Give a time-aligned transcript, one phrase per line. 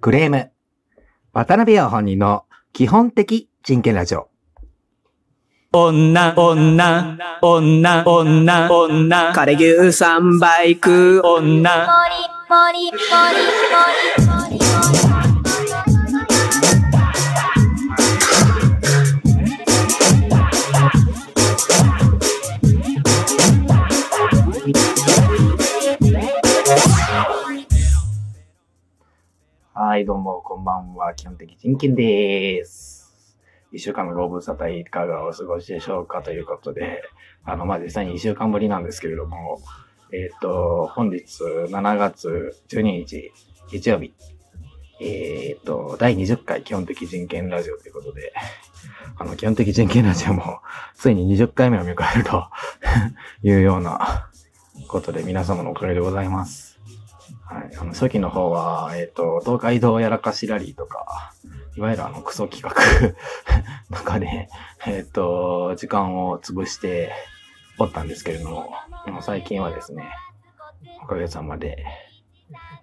[0.00, 0.50] クレーム。
[1.34, 4.28] 渡辺陽本人の基本的人権ラジオ。
[5.72, 11.92] 女、女、女、女、女、枯れ牛三倍食う女、ポ
[12.72, 12.96] リポリポ
[15.14, 15.19] リ
[30.10, 31.14] どうも、こんばんは。
[31.14, 33.36] 基本的人権です。
[33.70, 37.00] 一週間のご無沙汰いかがお過ごしでしょうかということで、
[37.44, 39.62] あの、まあ、実際に一週間ぶりなんですけれども、
[40.12, 43.32] えっ、と、本日7月12日、
[43.70, 44.12] 日曜日、
[45.00, 48.32] えっ、と、第20回基本的人権ラジオということで、
[49.16, 50.58] あの、基本的人権ラジオも、
[50.96, 52.48] ついに20回目を迎えると
[53.44, 54.28] いうような
[54.88, 56.69] ことで、皆様のおかげでございます。
[57.50, 57.76] はい。
[57.76, 61.32] あの、初期の方は、えっ、と、東海道やらかしラリーとか、
[61.76, 62.70] いわゆるあの、クソ企画
[63.96, 64.48] とかで、
[64.86, 67.12] えっ、と、時間を潰して
[67.78, 68.72] おったんですけれども、
[69.08, 70.08] も最近はですね、
[71.02, 71.84] おかげさまで、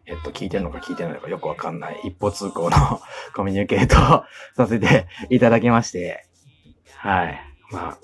[0.05, 2.77] えっと、聞いてるのか聞いてないのかよくわかんない一方通行の
[3.35, 4.23] コミュニケートを
[4.55, 6.25] させていただきまして、
[6.97, 7.39] はい。
[7.71, 7.97] まあ、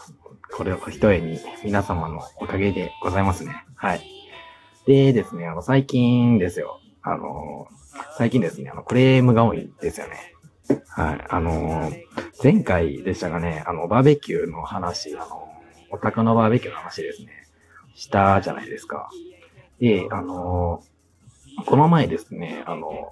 [0.55, 3.66] これを一重に皆様のおかげでございますね。
[3.75, 4.12] はい。
[4.86, 6.80] でですね、あの、最近ですよ。
[7.02, 7.67] あの、
[8.17, 10.34] 最近ですね、あの、クレームが多いんですよね。
[10.88, 11.26] はい。
[11.30, 11.92] あの、
[12.42, 15.50] 前回でしたがね、あの、バーベキューの話、あの、
[15.89, 17.48] お宅のバーベキューの話ですね、
[17.95, 19.09] したじゃないですか。
[19.80, 20.84] で、あの、
[21.66, 23.11] この前ですね、あの、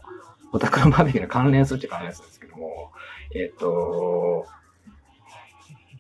[0.52, 2.92] お宅のバーベキューに関連するっちゃ関連するんですけども、
[3.36, 4.46] えっ、と、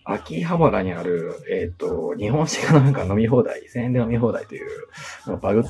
[0.03, 4.67] 秋葉原にある、えっ、と、日本酒がなんか飲み放題、1000円で飲み放題という、
[5.41, 5.63] バグっ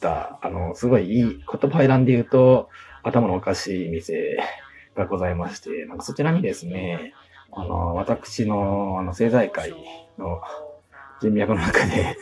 [0.00, 2.68] た、あの、すごいいい、言葉選んで言うと、
[3.02, 4.38] 頭のおかしい店
[4.94, 7.14] がございまして、なんかそちらにですね、
[7.52, 9.74] あの、私の、あの、政財界
[10.18, 10.40] の
[11.20, 12.16] 人脈の中で、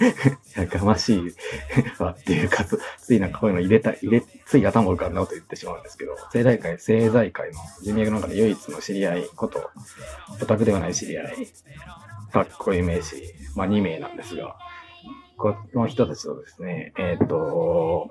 [0.56, 1.34] やかましい
[2.02, 9.70] わっていうか、ついなんかこういうの入れた、入れ、つい頭を浮かんだこと言ってしまうんですけど、政財界、政財界の人脈の中で唯一の知り合いこと、
[10.42, 11.48] オタクではない知り合い、
[12.32, 13.22] かっこいい名詞、
[13.54, 14.56] まあ2名なんですが、
[15.36, 18.08] この人たちとですね、えっ、と、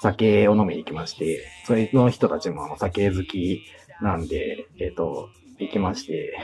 [0.00, 3.62] 酒を飲みに行きまして、それの人たちも酒好き
[4.00, 5.28] なんで、えっ、と、
[5.58, 6.36] 行きまして、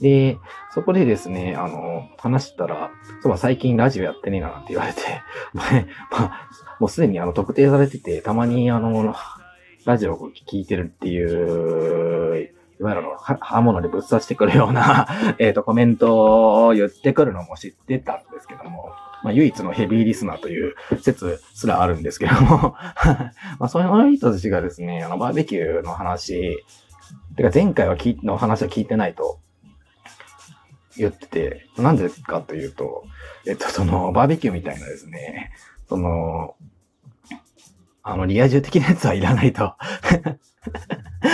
[0.00, 0.38] で、
[0.72, 2.90] そこでですね、あの、話したら、
[3.22, 5.00] そう最近ラジオやってねえなって言われて、
[5.54, 5.62] ま
[6.12, 6.48] あ、
[6.80, 9.14] もうすでにあの特定されてて、たまにあの、
[9.84, 12.50] ラジオを聞いてるっていう、
[12.80, 13.02] いわゆる、
[13.40, 15.06] 刃物でぶっ刺してくるような、
[15.38, 22.74] えっと、コメントを言ってくるのも知ってたんですけども、まあ、唯一のヘビーリスナーという説すらあるんですけども、
[23.58, 26.64] まあ、そういう人たちがですね、あの、バーベキューの話、
[27.36, 29.38] てか前回は聞いの話は聞いてないと
[30.96, 33.04] 言ってて、なんでかというと、
[33.46, 35.52] えっと、その、バーベキューみたいなですね、
[35.88, 36.56] その、
[38.02, 39.74] あの、リア充的なやつはいらないと。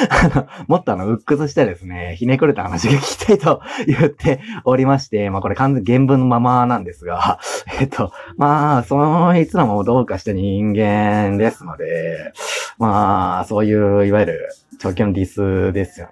[0.08, 7.40] あの、もっとあの、鬱屈したですね、ひねくれた話が聞きたいと 言っておりまして、まあこれ完全原文のままなんですが、
[7.80, 12.32] えっと、まあ、そのいつらもどうかした人間ですので、
[12.78, 14.48] まあ、そういう、いわゆる、
[14.78, 16.06] 長期のディスですよ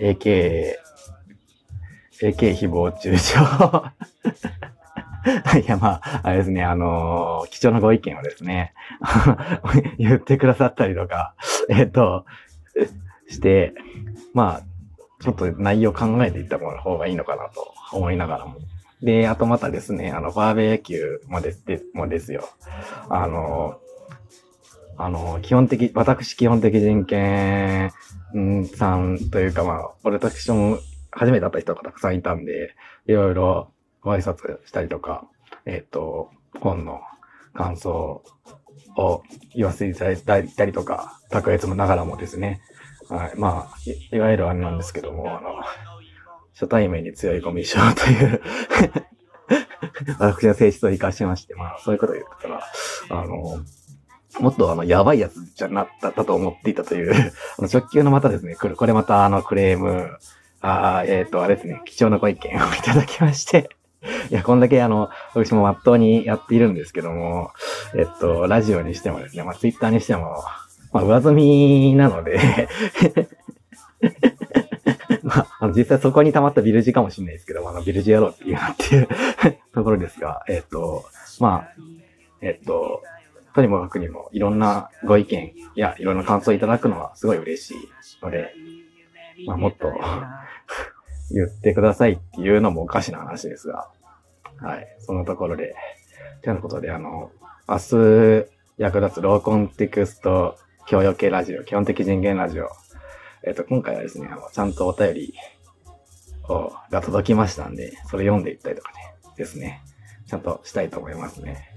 [0.00, 0.14] ね。
[0.14, 0.74] AK、
[2.22, 3.38] AK 誹謗中傷。
[5.60, 8.74] いや、まあ、あれですね、あのー貴重なご意見をですね、
[9.98, 11.34] 言ってくださったりとか、
[11.68, 12.24] えっと、
[13.28, 13.74] して、
[14.34, 18.56] まあ、ちょっと内容考えていった方がいいのかなと思いながらも。
[19.02, 22.48] で、あとまたですね、あの、バーベキューもです、でもですよ。
[23.08, 23.78] あの、
[24.98, 27.92] あの、基本的、私基本的人権
[28.74, 30.78] さんというか、まあ、俺私も
[31.16, 32.74] 初めて会った人がたくさんいたんで、
[33.06, 35.26] いろいろご挨拶したりとか、
[35.64, 37.00] えっ、と、本の
[37.54, 38.22] 感想
[38.96, 39.22] を
[39.54, 42.60] 言わせていただいたりとか、卓越もながらもですね、
[43.08, 45.62] はい、まあ、いいわゆるあれなんですけども、あの、
[46.52, 48.42] 初対面に強いコミュ障という
[50.18, 52.62] 私の性質を活かしまして、まあ、そういうことを言ったら、
[53.10, 53.60] あの、
[54.40, 57.12] もっとあの、やばいやつじゃなった、だと思っていたという、
[57.58, 60.18] あの、直球のまたですね、これ、これまたあの、クレーム、
[60.60, 63.68] あーえっ、と、あれですね、貴重なご意見をいただきまして、
[64.30, 67.50] いや、こんだけあの、私もまっとうにやっているんですけども、
[67.94, 70.44] えっと、ラジオにしてもですね、まあ、ツイッターにしても、
[70.92, 72.38] まあ、上積みなので、
[75.22, 79.08] まあ、あの、実際そこに溜まったビルジかもしれないですけど、まあの、ビルジやろうっていうなっていう
[79.74, 81.04] ところですが、えっと、
[81.40, 81.68] まあ、
[82.40, 83.02] えっと、
[83.54, 87.76] とにもかくにもいろんなご意見いやいろんな感想をいただくのはすごい嬉しい
[88.22, 88.52] ので、
[89.46, 89.92] まあもっと
[91.30, 93.90] 言ってくださいっていうのもおかしな話ですが、
[94.58, 95.74] はい、そのところで、
[96.42, 97.30] ということで、あの、
[97.68, 98.46] 明日
[98.78, 100.56] 役立つローコンテクスト
[100.86, 102.68] 教養系ラジオ、基本的人間ラジオ、
[103.44, 105.34] えっ、と、今回はですね、あの、ちゃんとお便り
[106.48, 109.82] を、が届きましたんで、それ読んでいったりとかね、ですね、
[110.26, 111.70] ちゃんとしたいと思いますね。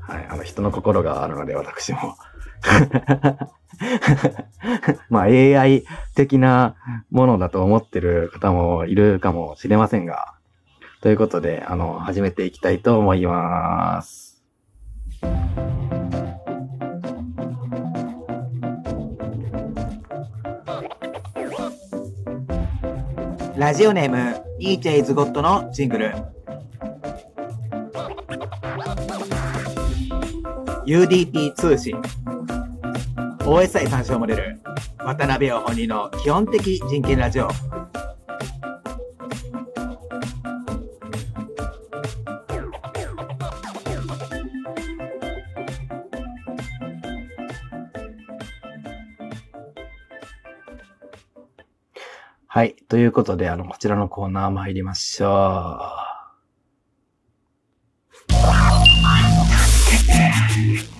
[0.00, 2.16] はい、あの、人の心があるので、私も。
[5.10, 5.84] まあ、AI
[6.14, 6.76] 的な
[7.10, 10.34] ものだと思ってる方もいるかもしれませんが、
[11.00, 14.42] ということで、あの、始めていきたいと思います。
[23.56, 26.12] ラジオネーム、イーチェイズゴッドのジングル。
[30.86, 31.96] UDP 通信。
[33.44, 34.58] OSI 参照モデル。
[34.98, 37.48] 渡辺を本人の基本的人権ラジオ。
[52.46, 52.76] はい。
[52.88, 55.80] ということで、あの、こちらのコーナー参りましょ
[60.90, 60.93] う。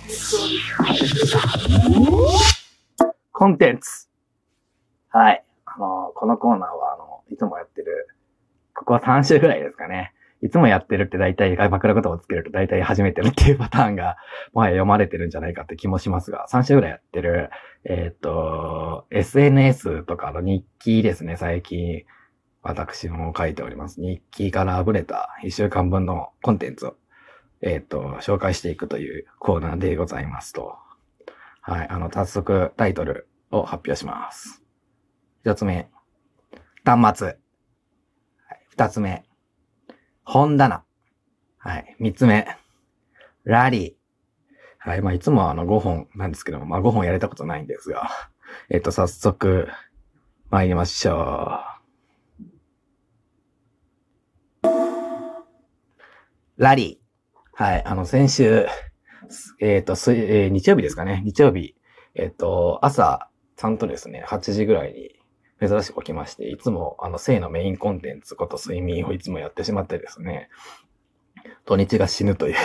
[3.31, 4.07] コンテンツ。
[5.09, 5.43] はい。
[5.65, 8.07] あの、このコーナーは、あの、いつもやってる、
[8.73, 10.13] ここは3週ぐらいですかね。
[10.41, 14.17] いつもやってるって大体、枕言葉をつけると大体始めてるっていうパターンが、
[14.53, 17.49] もはや読まれてるんじゃないかって気もしますが、3週ぐらいやってる、
[17.83, 22.03] えっ、と、SNS とかの日記ですね、最近、
[22.61, 24.01] 私も書いております。
[24.01, 26.95] 日記からあぶれた1週間分のコンテンツを、
[27.65, 30.77] えっ、と、紹介していくというコーナーでございますと。
[31.61, 34.61] はい、あの、早速タイトルを発表します。
[35.43, 35.89] 一つ目、
[36.85, 37.37] 端末。
[38.69, 39.25] 二つ目、
[40.23, 40.83] 本棚。
[41.57, 42.47] はい、三つ目、
[43.45, 44.87] ラリー。
[44.87, 45.01] はい。
[45.01, 48.11] まあ、いつもあの5本なんですけども、まあ5本やれたことないんですが、
[48.69, 49.67] えっと、早速、
[50.51, 51.61] 参りましょ
[54.61, 54.67] う。
[56.57, 57.04] ラリー。
[57.57, 57.83] はい。
[57.85, 58.67] あの、先週、
[59.61, 61.21] えっ、と、すえー日曜日ですかね。
[61.23, 61.73] 日曜日、
[62.13, 70.49] えっ、と、朝、ちゃんとですね、8時ぐらいに珍しく起きまして、いつもあの、性のメインコンテンツこと睡眠をいつもやってしまってですね、
[71.63, 72.55] 土日が死ぬという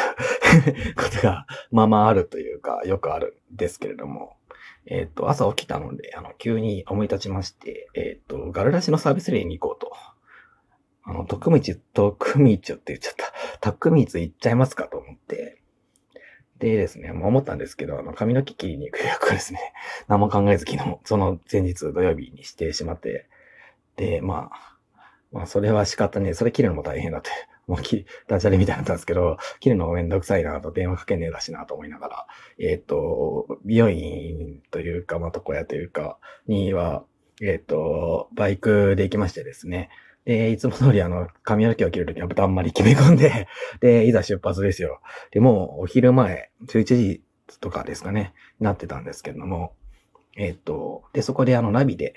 [0.98, 4.38] ことが、まあまああるというか、よくあるんですけれども、
[4.86, 9.79] えっ、と、朝起きたので、あの、急に思い立ちまして、えっ、と、ガルラシのサービスレイに行こう。
[11.10, 11.58] あの、徳道、
[11.92, 13.32] 徳道って言っちゃった。
[13.60, 15.60] 徳道行っちゃいますかと思って。
[16.60, 19.72] でですね、もう思ったんですけど、あの、髪の毛切りに行く予約をですね、
[20.06, 23.28] 何も考えず昨日、その前日土曜日にしてしまって、
[23.96, 24.76] で、まあ、
[25.32, 26.34] まあ、それは仕方ね。
[26.34, 27.30] それ切るのも大変だって。
[27.66, 32.26] もうき、ダジャレみたいになったんですけど、切るのもめんどくさいなと、電話かけねえだしなと思いながら、
[32.58, 37.04] えっ、と、美容院というか、まあ、床屋というか、には、
[37.40, 39.88] えっ、と、バイクで行きましてですね。
[40.24, 43.48] で、いつも通りあの、髪の毛を切るときはあんまり決め込んで、
[43.80, 45.00] で、いざ出発ですよ。
[45.30, 47.22] で、もうお昼前、11時
[47.60, 49.74] とかですかね、なってたんですけれども、
[50.36, 52.14] えっ、と、で、そこであの、ナビで、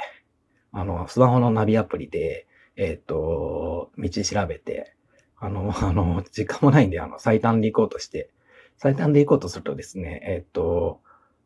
[0.72, 4.96] あの、スマホのナビアプリで、えっ、と、道調べて、
[5.38, 8.30] あの、あの、時間もないんで、あの、最短で行こうとして、
[8.78, 11.02] 最短で行こうとするとですね、えっ、と、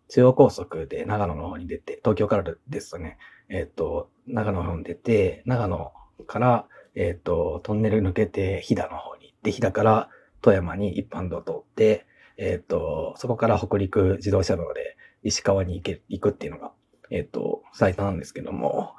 [0.10, 3.18] 中央高速で長野の方に出て、東京からですね、
[3.50, 5.92] えっ、と、長野の方に出て、長野
[6.26, 10.10] から、えっ、と、トンネル抜けて、飛騨の方に行って、飛騨から
[10.42, 12.06] 富山に一般道通って、
[12.38, 16.72] えっ、と、そこから北陸自動車道で石川に行け、行くっていうのが、
[17.10, 18.96] えっ、と、最短なんですけども、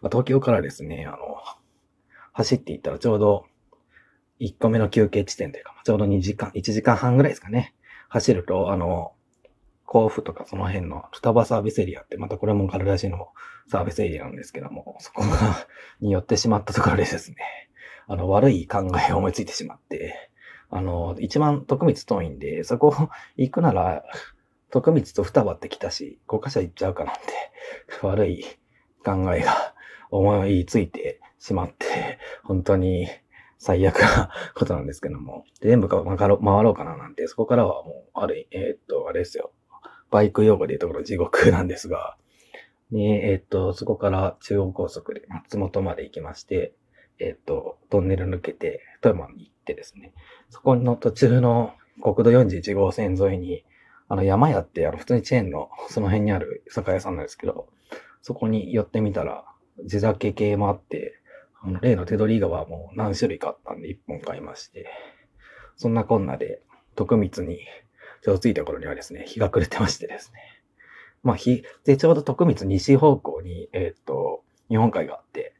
[0.00, 1.18] まあ、東京からですね、あの、
[2.32, 3.46] 走っていったらちょうど、
[4.40, 7.74] 1個目の休憩地点というか、ちょうど2時間、1時間半ぐらいですかね。
[8.08, 9.12] 走ると、あの、
[9.94, 13.28] 甲府とかその辺の双葉サービスエリアって、またこれもガルラシの
[13.68, 15.68] サービスエリアなんですけども、そこが、
[16.00, 17.36] に寄ってしまったところでですね、
[18.08, 20.30] あの、悪い考えを思いついてしまって、
[20.68, 24.02] あの、一番徳光遠いんで、そこ行くなら、
[24.72, 27.20] 徳光と双葉って来たし、5カ所行っちゃうかなんて、
[28.02, 28.44] 悪い
[29.04, 29.74] 考えが
[30.10, 33.06] 思いついてしまって、本当に
[33.58, 39.52] 最悪なことなんですけども、全部か回ろう回ろうかななんて、そこからはもう、ある、えーっと、あれですよ。
[40.14, 42.16] バイク用語で言うところ地獄なんですが、
[42.92, 46.72] で、えーっと、そこから中央高速で松本まで行きまして、
[47.18, 50.12] えっと、トンネル抜けて、富山に行ってですね、
[50.50, 53.64] そこの途中の国道41号線沿いに、
[54.06, 57.66] あの、山屋って、あの、普通にチェーンの、その辺にある酒屋さんなんですけど、
[58.22, 59.44] そこに寄ってみたら、
[59.84, 61.20] 地酒系もあって、
[61.60, 64.86] あの、例の手取り川も何種類かあったんで、1本買いまして、
[65.76, 66.62] そんなこんなで、
[66.94, 67.58] 徳光に、
[68.24, 70.40] ちょうど着いた頃にはですね、日が暮れてましてですね。
[71.22, 75.54] まあ、日、で、ちょうど徳光西方向に、えっ、と、日本海があって、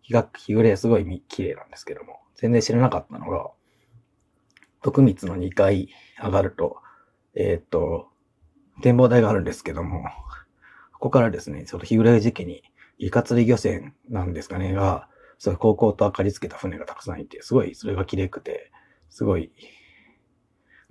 [0.00, 3.50] 日が、日暮れすごい綺麗なんですけども、全然知らなかったのが、
[4.80, 6.78] 徳光の2階上がると、
[7.34, 8.08] えっ、と、
[8.80, 10.04] 展望台があるんですけども、
[10.94, 12.62] ここからですね、ちょっと日暮れ時期に、
[12.96, 18.72] イカ釣り漁船なんですかね、が、そう、高校と明かりつけた船がたくさんいて、すごいそれが綺麗くて、
[19.10, 19.52] すごい、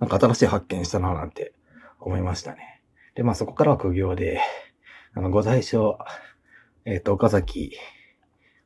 [0.00, 1.52] なんか新しい発見したななんて
[2.00, 2.82] 思いましたね。
[3.14, 4.40] で、まあそこからは苦行で、
[5.14, 5.98] あの、ご在所、
[6.84, 7.76] えっ、と、岡崎、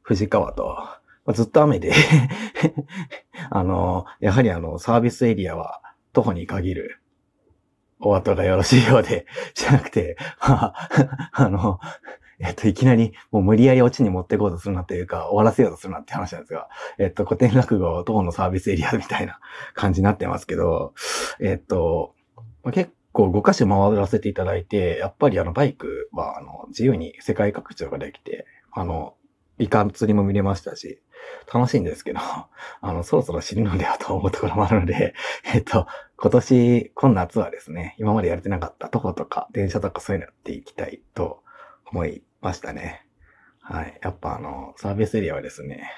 [0.03, 0.65] 藤川と、
[1.27, 1.93] まあ、ずっと雨で、
[3.51, 5.81] あの、やはりあの、サービスエリアは
[6.13, 7.01] 徒歩に限る、
[7.99, 11.81] お後がよろしいようで、じゃなくて、まあ、あの、
[12.47, 19.39] えっと、いきなり、もう無理やりオチに持っていこうとするなというか、終わらせようとするなって話なんですが、えっと、古典落語、徒歩のサービスエリアみたいな
[19.73, 20.93] 感じになってますけど、
[21.41, 22.15] えっと、
[22.63, 29.15] ま結構5箇所回らせていただいて、やっぱりあの、バイクは、あの、自由に世界各地ができて、あの、
[29.59, 31.01] イカ釣りも見れましたし、
[31.53, 32.53] 楽しいんですけど、あ
[32.93, 35.15] の、そろそろ死ぬのではと思うところもあるので、
[35.55, 35.87] えっと、
[36.19, 41.43] 今年、今夏はですね、今までやれてなかった徒歩とか電車とかそういうのやっていきたいと
[41.87, 43.05] 思いましたね。
[43.61, 43.99] はい。
[44.03, 45.91] やっぱあの、サービスエリアはですね、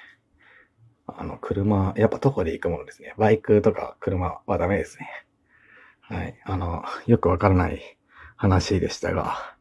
[1.07, 3.15] あの、車、やっぱ徒歩で行くものですね。
[3.19, 5.09] バイクとか車はダメですね。
[6.01, 6.41] はい。
[6.45, 7.99] あの、よくわからない
[8.37, 9.57] 話でしたが、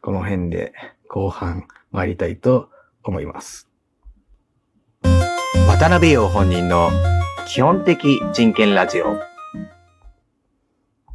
[0.00, 0.72] この辺で
[1.08, 2.68] 後半参りたいと
[3.04, 3.70] 思います。
[5.68, 6.90] 渡辺陽本人の
[7.46, 9.33] 基本的人権ラジオ。